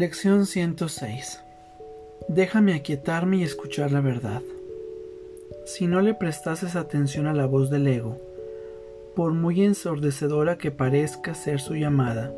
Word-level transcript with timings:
Lección 0.00 0.46
106 0.46 1.42
Déjame 2.26 2.72
aquietarme 2.72 3.36
y 3.36 3.42
escuchar 3.42 3.92
la 3.92 4.00
verdad. 4.00 4.40
Si 5.66 5.86
no 5.86 6.00
le 6.00 6.14
prestases 6.14 6.74
atención 6.74 7.26
a 7.26 7.34
la 7.34 7.44
voz 7.44 7.68
del 7.68 7.86
ego, 7.86 8.16
por 9.14 9.34
muy 9.34 9.62
ensordecedora 9.62 10.56
que 10.56 10.70
parezca 10.70 11.34
ser 11.34 11.60
su 11.60 11.74
llamada, 11.74 12.32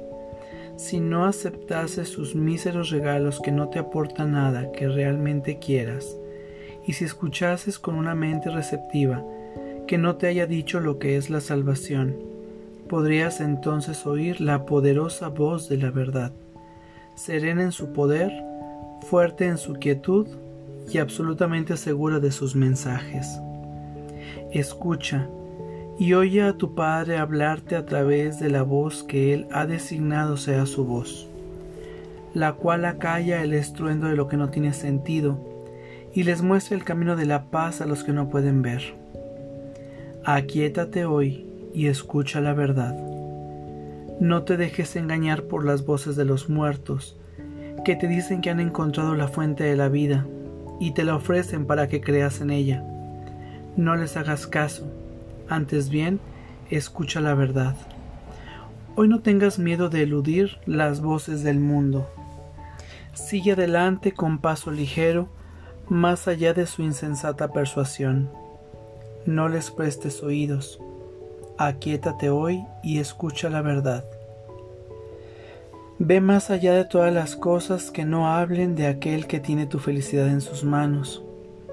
si 0.76 0.98
no 0.98 1.24
aceptases 1.24 2.08
sus 2.08 2.34
míseros 2.34 2.90
regalos 2.90 3.38
que 3.40 3.52
no 3.52 3.68
te 3.68 3.78
aportan 3.78 4.32
nada 4.32 4.72
que 4.72 4.88
realmente 4.88 5.60
quieras, 5.60 6.16
y 6.84 6.94
si 6.94 7.04
escuchases 7.04 7.78
con 7.78 7.94
una 7.94 8.16
mente 8.16 8.50
receptiva 8.50 9.24
que 9.86 9.98
no 9.98 10.16
te 10.16 10.26
haya 10.26 10.48
dicho 10.48 10.80
lo 10.80 10.98
que 10.98 11.16
es 11.16 11.30
la 11.30 11.40
salvación, 11.40 12.16
podrías 12.88 13.40
entonces 13.40 14.04
oír 14.04 14.40
la 14.40 14.66
poderosa 14.66 15.28
voz 15.28 15.68
de 15.68 15.76
la 15.76 15.92
verdad, 15.92 16.32
serena 17.14 17.62
en 17.62 17.72
su 17.72 17.92
poder, 17.92 18.32
fuerte 19.08 19.46
en 19.46 19.58
su 19.58 19.74
quietud 19.74 20.26
y 20.90 20.98
absolutamente 20.98 21.76
segura 21.76 22.20
de 22.20 22.32
sus 22.32 22.54
mensajes. 22.54 23.40
Escucha 24.52 25.28
y 25.98 26.14
oye 26.14 26.42
a 26.42 26.54
tu 26.54 26.74
Padre 26.74 27.18
hablarte 27.18 27.76
a 27.76 27.86
través 27.86 28.40
de 28.40 28.50
la 28.50 28.62
voz 28.62 29.02
que 29.02 29.34
Él 29.34 29.46
ha 29.52 29.66
designado 29.66 30.36
sea 30.36 30.66
su 30.66 30.84
voz, 30.84 31.28
la 32.34 32.54
cual 32.54 32.84
acalla 32.84 33.42
el 33.42 33.54
estruendo 33.54 34.08
de 34.08 34.16
lo 34.16 34.28
que 34.28 34.36
no 34.36 34.50
tiene 34.50 34.72
sentido 34.72 35.38
y 36.14 36.24
les 36.24 36.42
muestra 36.42 36.76
el 36.76 36.84
camino 36.84 37.16
de 37.16 37.26
la 37.26 37.44
paz 37.50 37.80
a 37.80 37.86
los 37.86 38.04
que 38.04 38.12
no 38.12 38.28
pueden 38.28 38.62
ver. 38.62 38.94
Aquietate 40.24 41.04
hoy 41.04 41.46
y 41.74 41.86
escucha 41.86 42.40
la 42.40 42.52
verdad. 42.52 43.11
No 44.22 44.44
te 44.44 44.56
dejes 44.56 44.94
engañar 44.94 45.42
por 45.48 45.64
las 45.64 45.84
voces 45.84 46.14
de 46.14 46.24
los 46.24 46.48
muertos, 46.48 47.16
que 47.84 47.96
te 47.96 48.06
dicen 48.06 48.40
que 48.40 48.50
han 48.50 48.60
encontrado 48.60 49.16
la 49.16 49.26
fuente 49.26 49.64
de 49.64 49.74
la 49.74 49.88
vida 49.88 50.28
y 50.78 50.92
te 50.92 51.02
la 51.02 51.16
ofrecen 51.16 51.66
para 51.66 51.88
que 51.88 52.00
creas 52.00 52.40
en 52.40 52.50
ella. 52.50 52.84
No 53.76 53.96
les 53.96 54.16
hagas 54.16 54.46
caso, 54.46 54.86
antes 55.48 55.88
bien, 55.88 56.20
escucha 56.70 57.20
la 57.20 57.34
verdad. 57.34 57.74
Hoy 58.94 59.08
no 59.08 59.22
tengas 59.22 59.58
miedo 59.58 59.88
de 59.88 60.04
eludir 60.04 60.58
las 60.66 61.00
voces 61.00 61.42
del 61.42 61.58
mundo. 61.58 62.08
Sigue 63.14 63.54
adelante 63.54 64.12
con 64.12 64.38
paso 64.38 64.70
ligero, 64.70 65.30
más 65.88 66.28
allá 66.28 66.54
de 66.54 66.66
su 66.66 66.82
insensata 66.82 67.52
persuasión. 67.52 68.30
No 69.26 69.48
les 69.48 69.72
prestes 69.72 70.22
oídos. 70.22 70.78
Aquietate 71.58 72.30
hoy 72.30 72.64
y 72.82 72.98
escucha 72.98 73.50
la 73.50 73.62
verdad. 73.62 74.04
Ve 75.98 76.20
más 76.20 76.50
allá 76.50 76.72
de 76.72 76.84
todas 76.84 77.12
las 77.12 77.36
cosas 77.36 77.90
que 77.90 78.04
no 78.04 78.26
hablen 78.26 78.74
de 78.74 78.86
aquel 78.86 79.26
que 79.26 79.38
tiene 79.38 79.66
tu 79.66 79.78
felicidad 79.78 80.28
en 80.28 80.40
sus 80.40 80.64
manos 80.64 81.22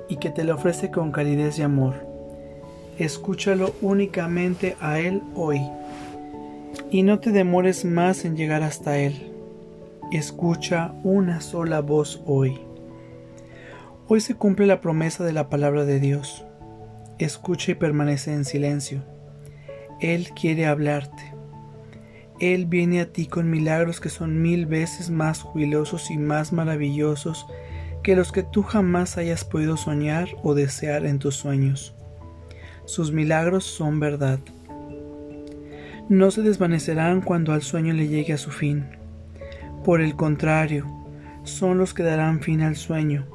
y 0.10 0.18
que 0.18 0.30
te 0.30 0.44
la 0.44 0.56
ofrece 0.56 0.92
con 0.92 1.12
calidez 1.12 1.58
y 1.60 1.64
amor. 1.64 1.96
Escúchalo 2.98 3.74
únicamente 3.82 4.76
a 4.82 5.00
Él 5.00 5.24
hoy 5.34 5.62
y 6.92 7.04
no 7.04 7.20
te 7.20 7.32
demores 7.32 7.86
más 7.86 8.26
en 8.26 8.36
llegar 8.36 8.62
hasta 8.62 8.98
Él. 8.98 9.32
Escucha 10.12 10.94
una 11.04 11.40
sola 11.40 11.80
voz 11.80 12.22
hoy. 12.26 12.60
Hoy 14.08 14.22
se 14.22 14.36
cumple 14.36 14.66
la 14.66 14.82
promesa 14.82 15.24
de 15.24 15.34
la 15.34 15.50
palabra 15.50 15.86
de 15.86 16.00
Dios. 16.00 16.44
Escucha 17.20 17.72
y 17.72 17.76
permanece 17.76 18.34
en 18.34 18.44
silencio. 18.44 19.04
Él 20.00 20.30
quiere 20.30 20.66
hablarte. 20.66 21.34
Él 22.40 22.66
viene 22.66 23.02
a 23.02 23.12
ti 23.12 23.28
con 23.28 23.50
milagros 23.50 24.00
que 24.00 24.10
son 24.10 24.42
mil 24.42 24.66
veces 24.66 25.10
más 25.10 25.42
jubilosos 25.42 26.10
y 26.10 26.18
más 26.18 26.54
maravillosos 26.54 27.46
que 28.02 28.16
los 28.16 28.32
que 28.32 28.44
tú 28.44 28.64
jamás 28.64 29.18
hayas 29.18 29.44
podido 29.44 29.76
soñar 29.76 30.30
o 30.42 30.56
desear 30.56 31.06
en 31.06 31.20
tus 31.20 31.36
sueños. 31.36 31.96
Sus 32.86 33.12
milagros 33.12 33.66
son 33.66 34.00
verdad. 34.00 34.40
No 36.08 36.32
se 36.32 36.42
desvanecerán 36.42 37.22
cuando 37.22 37.54
al 37.54 37.62
sueño 37.62 37.94
le 37.94 38.08
llegue 38.08 38.34
a 38.34 38.38
su 38.38 38.52
fin. 38.52 38.86
Por 39.84 40.02
el 40.02 40.16
contrario, 40.16 40.88
son 41.44 41.78
los 41.78 41.94
que 41.94 42.04
darán 42.04 42.42
fin 42.42 42.62
al 42.62 42.76
sueño 42.76 43.28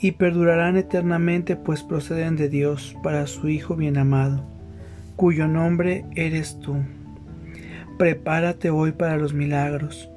y 0.00 0.12
perdurarán 0.12 0.76
eternamente 0.76 1.54
pues 1.54 1.82
proceden 1.82 2.36
de 2.36 2.48
Dios 2.48 2.96
para 3.02 3.26
su 3.26 3.48
Hijo 3.48 3.76
bien 3.76 3.98
amado, 3.98 4.44
cuyo 5.16 5.48
nombre 5.48 6.04
eres 6.16 6.58
tú. 6.60 6.76
Prepárate 7.98 8.70
hoy 8.70 8.92
para 8.92 9.16
los 9.16 9.34
milagros. 9.34 10.08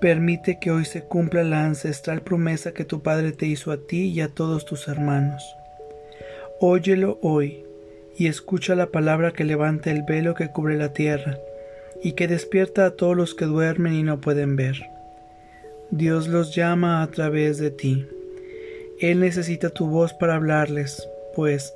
Permite 0.00 0.58
que 0.58 0.70
hoy 0.70 0.84
se 0.84 1.02
cumpla 1.02 1.42
la 1.42 1.64
ancestral 1.64 2.22
promesa 2.22 2.72
que 2.72 2.84
tu 2.84 3.02
Padre 3.02 3.32
te 3.32 3.46
hizo 3.46 3.70
a 3.70 3.76
ti 3.76 4.08
y 4.08 4.20
a 4.20 4.28
todos 4.28 4.64
tus 4.64 4.88
hermanos. 4.88 5.56
Óyelo 6.58 7.18
hoy 7.22 7.64
y 8.16 8.26
escucha 8.26 8.74
la 8.74 8.86
palabra 8.86 9.32
que 9.32 9.44
levanta 9.44 9.90
el 9.90 10.02
velo 10.02 10.34
que 10.34 10.48
cubre 10.48 10.76
la 10.76 10.92
tierra 10.92 11.38
y 12.02 12.12
que 12.12 12.28
despierta 12.28 12.86
a 12.86 12.90
todos 12.92 13.16
los 13.16 13.34
que 13.34 13.44
duermen 13.44 13.94
y 13.94 14.02
no 14.02 14.20
pueden 14.20 14.56
ver. 14.56 14.82
Dios 15.90 16.28
los 16.28 16.54
llama 16.54 17.02
a 17.02 17.06
través 17.08 17.58
de 17.58 17.70
ti. 17.70 18.06
Él 19.00 19.20
necesita 19.20 19.70
tu 19.70 19.86
voz 19.86 20.12
para 20.14 20.36
hablarles, 20.36 21.08
pues, 21.34 21.74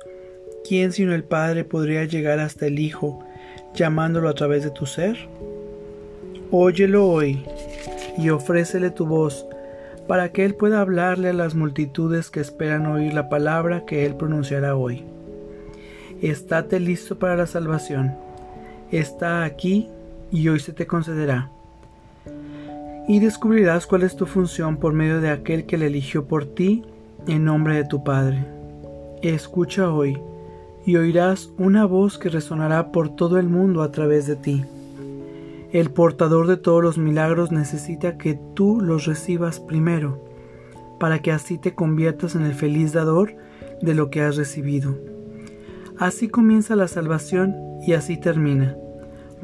¿quién 0.67 0.91
sino 0.91 1.13
el 1.13 1.23
Padre 1.23 1.63
podría 1.63 2.05
llegar 2.05 2.39
hasta 2.39 2.65
el 2.65 2.79
Hijo 2.79 3.19
llamándolo 3.73 4.29
a 4.29 4.33
través 4.33 4.63
de 4.63 4.71
tu 4.71 4.85
ser? 4.85 5.17
Óyelo 6.51 7.07
hoy 7.07 7.43
y 8.17 8.29
ofrécele 8.29 8.89
tu 8.89 9.05
voz 9.05 9.45
para 10.07 10.31
que 10.31 10.45
Él 10.45 10.55
pueda 10.55 10.81
hablarle 10.81 11.29
a 11.29 11.33
las 11.33 11.55
multitudes 11.55 12.29
que 12.29 12.39
esperan 12.39 12.85
oír 12.85 13.13
la 13.13 13.29
palabra 13.29 13.85
que 13.85 14.05
Él 14.05 14.15
pronunciará 14.15 14.75
hoy. 14.75 15.03
Estate 16.21 16.79
listo 16.79 17.19
para 17.19 17.35
la 17.35 17.47
salvación. 17.47 18.15
Está 18.91 19.43
aquí 19.43 19.89
y 20.31 20.47
hoy 20.47 20.59
se 20.59 20.73
te 20.73 20.87
concederá. 20.87 21.51
Y 23.07 23.19
descubrirás 23.19 23.85
cuál 23.85 24.03
es 24.03 24.15
tu 24.15 24.25
función 24.25 24.77
por 24.77 24.93
medio 24.93 25.21
de 25.21 25.29
aquel 25.29 25.65
que 25.65 25.77
le 25.77 25.87
eligió 25.87 26.25
por 26.25 26.45
ti 26.45 26.83
en 27.27 27.45
nombre 27.45 27.75
de 27.75 27.85
tu 27.85 28.03
Padre. 28.03 28.45
Escucha 29.21 29.91
hoy 29.91 30.17
y 30.85 30.97
oirás 30.97 31.51
una 31.57 31.85
voz 31.85 32.17
que 32.17 32.29
resonará 32.29 32.91
por 32.91 33.09
todo 33.15 33.37
el 33.37 33.49
mundo 33.49 33.81
a 33.81 33.91
través 33.91 34.27
de 34.27 34.35
ti. 34.35 34.63
El 35.71 35.91
portador 35.91 36.47
de 36.47 36.57
todos 36.57 36.83
los 36.83 36.97
milagros 36.97 37.51
necesita 37.51 38.17
que 38.17 38.39
tú 38.53 38.79
los 38.81 39.05
recibas 39.05 39.59
primero, 39.59 40.23
para 40.99 41.19
que 41.19 41.31
así 41.31 41.57
te 41.57 41.75
conviertas 41.75 42.35
en 42.35 42.43
el 42.43 42.53
feliz 42.53 42.93
dador 42.93 43.35
de 43.81 43.93
lo 43.93 44.09
que 44.09 44.21
has 44.21 44.37
recibido. 44.37 44.95
Así 45.97 46.29
comienza 46.29 46.75
la 46.75 46.87
salvación 46.87 47.55
y 47.85 47.93
así 47.93 48.17
termina. 48.17 48.75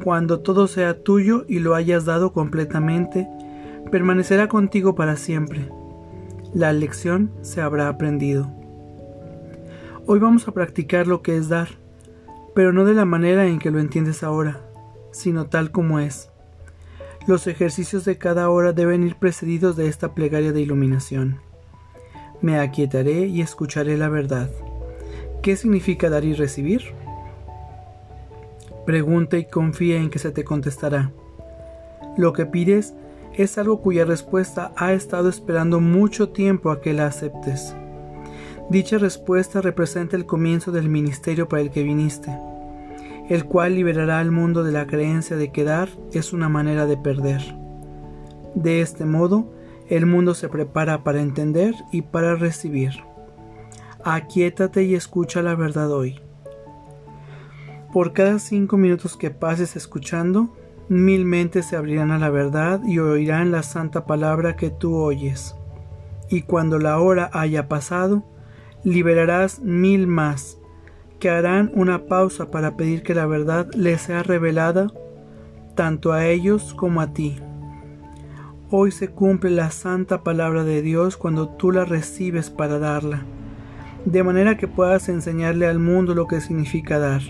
Cuando 0.02 0.40
todo 0.40 0.66
sea 0.66 1.02
tuyo 1.02 1.44
y 1.48 1.58
lo 1.58 1.74
hayas 1.74 2.04
dado 2.04 2.32
completamente, 2.32 3.28
permanecerá 3.90 4.48
contigo 4.48 4.94
para 4.94 5.16
siempre 5.16 5.68
la 6.54 6.72
lección 6.74 7.30
se 7.40 7.62
habrá 7.62 7.88
aprendido. 7.88 8.61
Hoy 10.04 10.18
vamos 10.18 10.48
a 10.48 10.52
practicar 10.52 11.06
lo 11.06 11.22
que 11.22 11.36
es 11.36 11.48
dar, 11.48 11.68
pero 12.56 12.72
no 12.72 12.84
de 12.84 12.92
la 12.92 13.04
manera 13.04 13.46
en 13.46 13.60
que 13.60 13.70
lo 13.70 13.78
entiendes 13.78 14.24
ahora, 14.24 14.60
sino 15.12 15.46
tal 15.46 15.70
como 15.70 16.00
es. 16.00 16.28
Los 17.28 17.46
ejercicios 17.46 18.04
de 18.04 18.18
cada 18.18 18.50
hora 18.50 18.72
deben 18.72 19.04
ir 19.04 19.14
precedidos 19.14 19.76
de 19.76 19.86
esta 19.86 20.12
plegaria 20.12 20.52
de 20.52 20.60
iluminación. 20.60 21.38
Me 22.40 22.58
aquietaré 22.58 23.26
y 23.26 23.42
escucharé 23.42 23.96
la 23.96 24.08
verdad. 24.08 24.50
¿Qué 25.40 25.54
significa 25.56 26.10
dar 26.10 26.24
y 26.24 26.34
recibir? 26.34 26.82
Pregunta 28.84 29.38
y 29.38 29.44
confía 29.44 29.98
en 29.98 30.10
que 30.10 30.18
se 30.18 30.32
te 30.32 30.42
contestará. 30.42 31.12
Lo 32.16 32.32
que 32.32 32.44
pides 32.44 32.92
es 33.34 33.56
algo 33.56 33.80
cuya 33.80 34.04
respuesta 34.04 34.72
ha 34.76 34.94
estado 34.94 35.28
esperando 35.28 35.78
mucho 35.80 36.30
tiempo 36.30 36.72
a 36.72 36.80
que 36.80 36.92
la 36.92 37.06
aceptes. 37.06 37.76
Dicha 38.72 38.96
respuesta 38.96 39.60
representa 39.60 40.16
el 40.16 40.24
comienzo 40.24 40.72
del 40.72 40.88
ministerio 40.88 41.46
para 41.46 41.60
el 41.60 41.70
que 41.70 41.82
viniste, 41.82 42.34
el 43.28 43.44
cual 43.44 43.74
liberará 43.74 44.18
al 44.18 44.30
mundo 44.30 44.64
de 44.64 44.72
la 44.72 44.86
creencia 44.86 45.36
de 45.36 45.52
que 45.52 45.62
dar 45.62 45.90
es 46.14 46.32
una 46.32 46.48
manera 46.48 46.86
de 46.86 46.96
perder. 46.96 47.42
De 48.54 48.80
este 48.80 49.04
modo, 49.04 49.52
el 49.90 50.06
mundo 50.06 50.32
se 50.32 50.48
prepara 50.48 51.04
para 51.04 51.20
entender 51.20 51.74
y 51.92 52.00
para 52.00 52.34
recibir. 52.34 52.92
Aquietate 54.04 54.84
y 54.84 54.94
escucha 54.94 55.42
la 55.42 55.54
verdad 55.54 55.92
hoy. 55.92 56.18
Por 57.92 58.14
cada 58.14 58.38
cinco 58.38 58.78
minutos 58.78 59.18
que 59.18 59.30
pases 59.30 59.76
escuchando, 59.76 60.56
mil 60.88 61.26
mentes 61.26 61.66
se 61.66 61.76
abrirán 61.76 62.10
a 62.10 62.18
la 62.18 62.30
verdad 62.30 62.80
y 62.86 63.00
oirán 63.00 63.52
la 63.52 63.64
santa 63.64 64.06
palabra 64.06 64.56
que 64.56 64.70
tú 64.70 64.96
oyes. 64.96 65.56
Y 66.30 66.40
cuando 66.40 66.78
la 66.78 66.98
hora 67.00 67.28
haya 67.34 67.68
pasado, 67.68 68.31
liberarás 68.84 69.60
mil 69.60 70.06
más, 70.06 70.58
que 71.20 71.30
harán 71.30 71.70
una 71.74 72.06
pausa 72.06 72.50
para 72.50 72.76
pedir 72.76 73.02
que 73.02 73.14
la 73.14 73.26
verdad 73.26 73.68
les 73.74 74.02
sea 74.02 74.22
revelada 74.22 74.92
tanto 75.74 76.12
a 76.12 76.26
ellos 76.26 76.74
como 76.74 77.00
a 77.00 77.12
ti. 77.12 77.36
Hoy 78.70 78.90
se 78.90 79.08
cumple 79.08 79.50
la 79.50 79.70
santa 79.70 80.22
palabra 80.22 80.64
de 80.64 80.82
Dios 80.82 81.16
cuando 81.16 81.48
tú 81.48 81.72
la 81.72 81.84
recibes 81.84 82.50
para 82.50 82.78
darla, 82.78 83.22
de 84.04 84.22
manera 84.22 84.56
que 84.56 84.66
puedas 84.66 85.08
enseñarle 85.08 85.66
al 85.66 85.78
mundo 85.78 86.14
lo 86.14 86.26
que 86.26 86.40
significa 86.40 86.98
dar, 86.98 87.22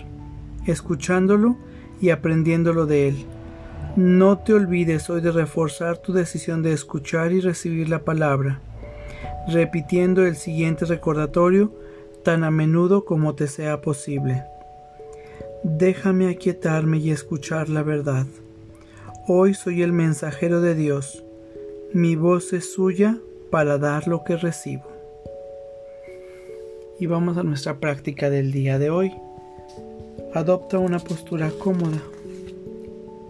escuchándolo 0.65 1.57
y 2.01 2.09
aprendiéndolo 2.09 2.85
de 2.85 3.09
él. 3.09 3.25
No 3.95 4.39
te 4.39 4.53
olvides 4.53 5.09
hoy 5.09 5.21
de 5.21 5.31
reforzar 5.31 5.99
tu 5.99 6.13
decisión 6.13 6.63
de 6.63 6.73
escuchar 6.73 7.31
y 7.31 7.41
recibir 7.41 7.89
la 7.89 7.99
palabra, 7.99 8.59
repitiendo 9.47 10.25
el 10.25 10.35
siguiente 10.35 10.85
recordatorio 10.85 11.73
tan 12.23 12.43
a 12.43 12.51
menudo 12.51 13.05
como 13.05 13.35
te 13.35 13.47
sea 13.47 13.81
posible. 13.81 14.43
Déjame 15.63 16.29
aquietarme 16.29 16.97
y 16.97 17.11
escuchar 17.11 17.69
la 17.69 17.83
verdad. 17.83 18.25
Hoy 19.27 19.53
soy 19.53 19.81
el 19.81 19.93
mensajero 19.93 20.61
de 20.61 20.75
Dios 20.75 21.23
mi 21.93 22.15
voz 22.15 22.53
es 22.53 22.73
suya 22.73 23.19
para 23.51 23.77
dar 23.77 24.07
lo 24.07 24.23
que 24.23 24.35
recibo. 24.35 24.85
Y 26.99 27.05
vamos 27.05 27.37
a 27.37 27.43
nuestra 27.43 27.79
práctica 27.79 28.31
del 28.31 28.51
día 28.51 28.79
de 28.79 28.89
hoy. 28.89 29.13
Adopta 30.33 30.79
una 30.79 30.97
postura 30.97 31.51
cómoda. 31.59 32.01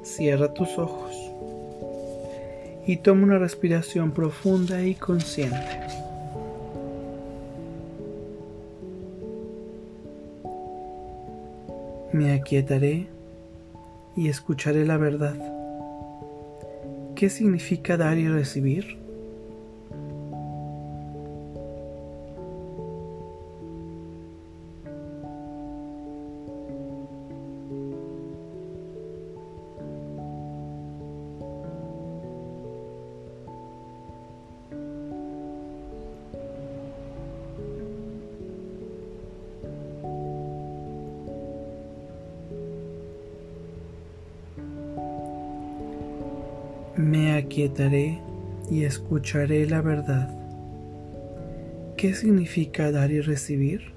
Cierra 0.02 0.54
tus 0.54 0.78
ojos. 0.78 1.33
Y 2.86 2.98
toma 2.98 3.24
una 3.24 3.40
respiración 3.40 4.12
profunda 4.12 4.84
y 4.84 4.96
consciente. 4.96 5.80
Me 12.12 12.34
aquietaré 12.34 13.08
y 14.16 14.28
escucharé 14.30 14.86
la 14.86 14.98
verdad. 14.98 15.36
¿Qué 17.16 17.30
significa 17.30 17.98
dar 17.98 18.18
y 18.18 18.28
recibir? 18.28 19.03
Me 47.04 47.34
aquietaré 47.34 48.22
y 48.72 48.86
escucharé 48.86 49.68
la 49.68 49.82
verdad. 49.82 50.34
¿Qué 51.98 52.14
significa 52.14 52.92
dar 52.92 53.12
y 53.12 53.20
recibir? 53.20 53.93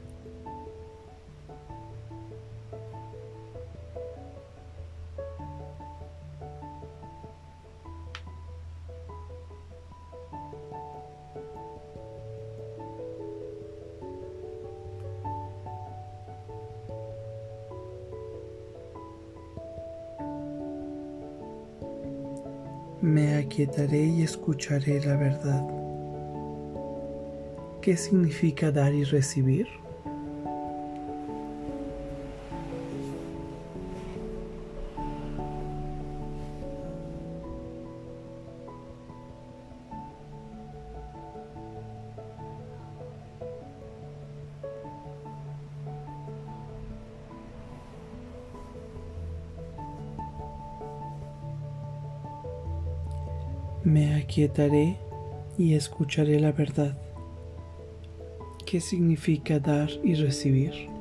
Me 23.07 23.37
aquietaré 23.37 24.05
y 24.05 24.23
escucharé 24.23 25.01
la 25.01 25.15
verdad. 25.15 25.65
¿Qué 27.81 27.97
significa 27.97 28.73
dar 28.73 28.93
y 28.93 29.05
recibir? 29.05 29.69
Me 53.87 54.17
aquietaré 54.17 54.97
y 55.57 55.75
escucharé 55.75 56.41
la 56.41 56.51
verdad. 56.51 56.99
¿Qué 58.67 58.81
significa 58.81 59.61
dar 59.61 59.89
y 60.03 60.17
recibir? 60.17 60.96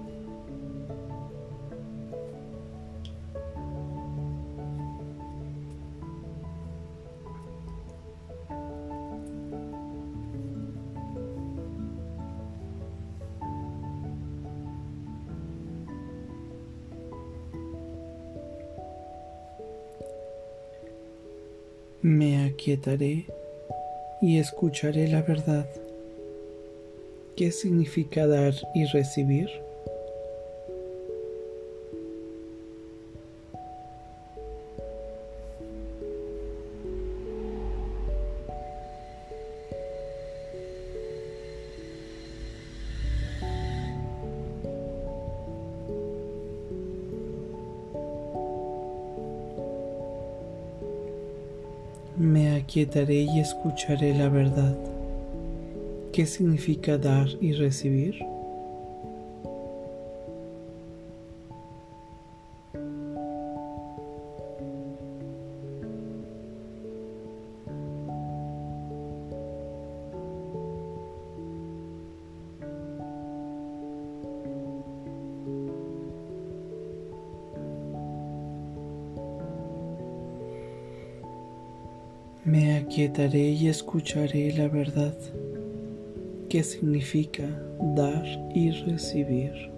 Me 22.07 22.45
aquietaré 22.45 23.25
y 24.21 24.37
escucharé 24.37 25.07
la 25.07 25.23
verdad. 25.23 25.65
¿Qué 27.35 27.51
significa 27.51 28.27
dar 28.27 28.53
y 28.75 28.85
recibir? 28.85 29.49
Aquietaré 52.75 53.21
y 53.21 53.39
escucharé 53.39 54.13
la 54.13 54.27
verdad. 54.27 54.75
¿Qué 56.11 56.25
significa 56.25 56.97
dar 56.97 57.29
y 57.39 57.53
recibir? 57.53 58.15
Me 82.45 82.77
aquietaré 82.77 83.49
y 83.49 83.69
escucharé 83.69 84.53
la 84.53 84.67
verdad, 84.67 85.17
¿Qué 86.47 86.63
significa 86.63 87.43
dar 87.95 88.23
y 88.53 88.69
recibir. 88.69 89.74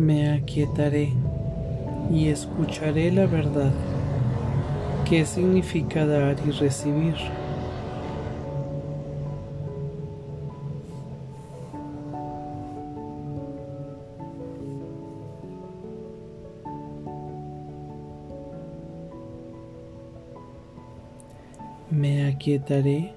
Me 0.00 0.32
aquietaré 0.32 1.12
y 2.10 2.28
escucharé 2.28 3.12
la 3.12 3.26
verdad. 3.26 3.70
¿Qué 5.06 5.26
significa 5.26 6.06
dar 6.06 6.36
y 6.46 6.52
recibir? 6.52 7.16
Me 21.90 22.26
aquietaré 22.26 23.12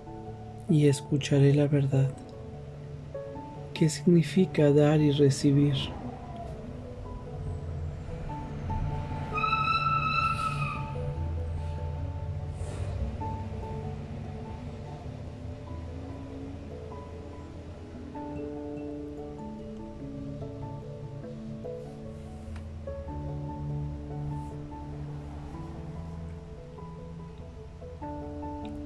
y 0.70 0.88
escucharé 0.88 1.54
la 1.54 1.68
verdad. 1.68 2.10
¿Qué 3.74 3.88
significa 3.88 4.70
dar 4.74 5.00
y 5.00 5.12
recibir? 5.12 5.76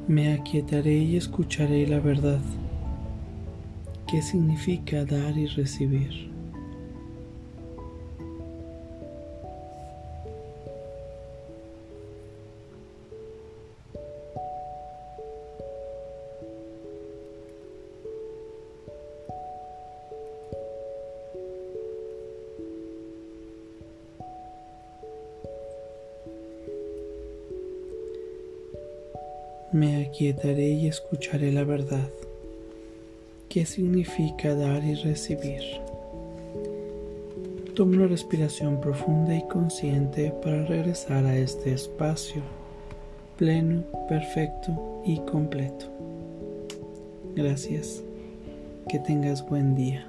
Me 0.08 0.32
aquietaré 0.32 1.00
y 1.00 1.18
escucharé 1.18 1.86
la 1.86 2.00
verdad. 2.00 2.40
¿Qué 4.10 4.22
significa 4.22 5.04
dar 5.04 5.38
y 5.38 5.48
recibir? 5.48 6.37
Me 29.77 30.03
aquietaré 30.07 30.69
y 30.69 30.88
escucharé 30.88 31.51
la 31.51 31.63
verdad. 31.63 32.10
¿Qué 33.48 33.63
significa 33.63 34.55
dar 34.55 34.84
y 34.84 34.96
recibir? 34.96 35.62
Toma 37.75 37.98
una 37.98 38.07
respiración 38.07 38.81
profunda 38.81 39.36
y 39.36 39.43
consciente 39.43 40.34
para 40.41 40.65
regresar 40.65 41.27
a 41.27 41.38
este 41.38 41.74
espacio 41.74 42.41
pleno, 43.38 43.84
perfecto 44.10 45.03
y 45.05 45.19
completo. 45.19 45.86
Gracias. 47.36 48.01
Que 48.89 48.98
tengas 48.98 49.48
buen 49.48 49.75
día. 49.75 50.07